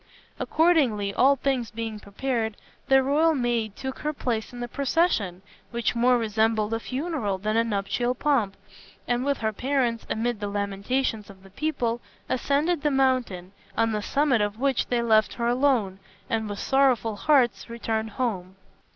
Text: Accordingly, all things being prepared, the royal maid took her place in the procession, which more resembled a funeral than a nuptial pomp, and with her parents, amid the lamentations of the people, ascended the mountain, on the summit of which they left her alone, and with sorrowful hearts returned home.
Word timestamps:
Accordingly, 0.39 1.13
all 1.13 1.35
things 1.35 1.69
being 1.69 1.99
prepared, 1.99 2.57
the 2.87 3.03
royal 3.03 3.35
maid 3.35 3.75
took 3.75 3.99
her 3.99 4.13
place 4.13 4.51
in 4.51 4.59
the 4.59 4.67
procession, 4.67 5.43
which 5.69 5.93
more 5.95 6.17
resembled 6.17 6.73
a 6.73 6.79
funeral 6.79 7.37
than 7.37 7.55
a 7.55 7.63
nuptial 7.63 8.15
pomp, 8.15 8.57
and 9.07 9.23
with 9.23 9.37
her 9.37 9.53
parents, 9.53 10.07
amid 10.09 10.39
the 10.39 10.47
lamentations 10.47 11.29
of 11.29 11.43
the 11.43 11.51
people, 11.51 12.01
ascended 12.27 12.81
the 12.81 12.89
mountain, 12.89 13.51
on 13.77 13.91
the 13.91 14.01
summit 14.01 14.41
of 14.41 14.59
which 14.59 14.87
they 14.87 15.03
left 15.03 15.35
her 15.35 15.45
alone, 15.47 15.99
and 16.31 16.49
with 16.49 16.57
sorrowful 16.57 17.15
hearts 17.15 17.69
returned 17.69 18.09
home. 18.09 18.55